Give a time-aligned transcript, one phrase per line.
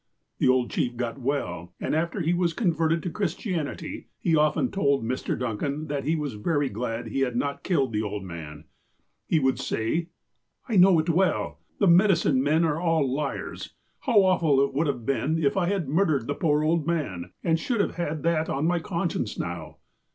[0.39, 5.03] The old chief got well, and, after he was converted to Christianity, he often told
[5.05, 5.37] Mr.
[5.37, 8.63] Duncan that he was very glad he had not killed the old man.
[9.27, 10.07] He would say:
[10.67, 11.59] "I know it well.
[11.77, 13.75] The medicine men are all liars.
[13.99, 17.59] How awful it would have been if I had murdered the poor old man, and
[17.59, 19.77] should have had that on my conscience now."